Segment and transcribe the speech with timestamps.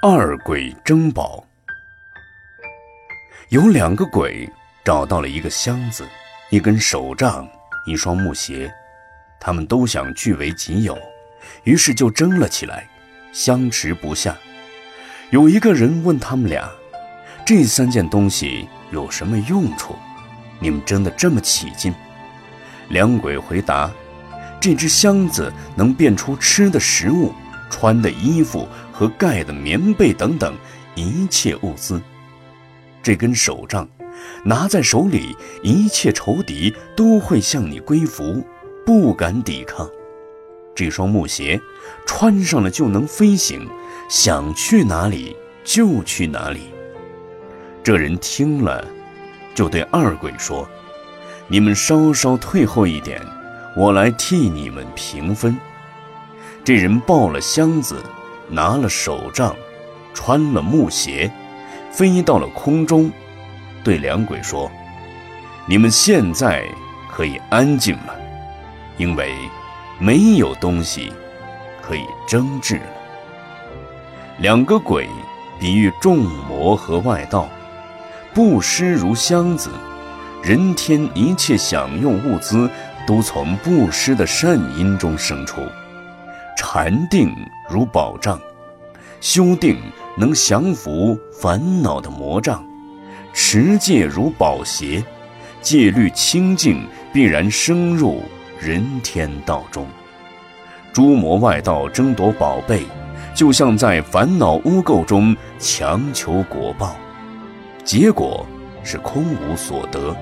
[0.00, 1.44] 二鬼争宝。
[3.48, 4.48] 有两个鬼
[4.84, 6.06] 找到了一个箱子、
[6.50, 7.48] 一根手杖、
[7.84, 8.72] 一双木鞋，
[9.40, 10.96] 他们都想据为己有，
[11.64, 12.88] 于是就争了起来，
[13.32, 14.36] 相持不下。
[15.30, 16.70] 有一个人问他们俩
[17.44, 19.96] ：“这三件东西有什么用处？
[20.60, 21.92] 你们争得这么起劲？”
[22.88, 23.90] 两鬼回答。
[24.60, 27.32] 这只箱子能变出吃的食物、
[27.70, 28.68] 穿的衣服
[28.98, 30.56] 和盖的棉被等等
[30.96, 32.02] 一切物资。
[33.00, 33.88] 这根手杖，
[34.44, 38.44] 拿在手里，一切仇敌都会向你归服，
[38.84, 39.88] 不敢抵抗。
[40.74, 41.60] 这双木鞋，
[42.06, 43.68] 穿上了就能飞行，
[44.10, 46.62] 想去哪里就去哪里。
[47.84, 48.84] 这人听了，
[49.54, 50.68] 就对二鬼说
[51.46, 53.24] ：“你们稍稍退后一点。”
[53.76, 55.56] 我来替你们平分。
[56.64, 57.94] 这人抱了箱子，
[58.48, 59.54] 拿了手杖，
[60.14, 61.30] 穿了木鞋，
[61.90, 63.10] 飞到了空中，
[63.84, 64.70] 对两鬼说
[65.66, 66.64] ：“你们现在
[67.10, 68.14] 可以安静了，
[68.96, 69.34] 因为
[69.98, 71.12] 没有东西
[71.82, 72.82] 可以争执了。”
[74.40, 75.08] 两个鬼
[75.60, 77.48] 比喻众魔和外道，
[78.34, 79.70] 布施如箱子，
[80.42, 82.70] 人天一切享用物资。
[83.06, 85.62] 都从布施的善因中生出，
[86.60, 87.32] 禅定
[87.70, 88.36] 如宝障，
[89.20, 89.78] 修定
[90.16, 92.58] 能降服烦恼的魔障；
[93.32, 95.00] 持戒如宝鞋，
[95.60, 98.24] 戒律清净，必然升入
[98.58, 99.86] 人天道中。
[100.92, 102.82] 诸魔外道争夺宝贝，
[103.36, 106.96] 就像在烦恼污垢中强求果报，
[107.84, 108.44] 结果
[108.82, 110.12] 是空无所得。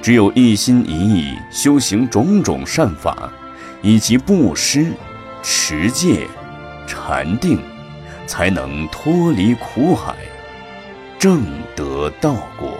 [0.00, 3.30] 只有一心一意修行种种善法，
[3.82, 4.94] 以及布施、
[5.42, 6.28] 持戒、
[6.86, 7.60] 禅定，
[8.26, 10.14] 才能脱离苦海，
[11.18, 11.42] 正
[11.74, 12.78] 得道果。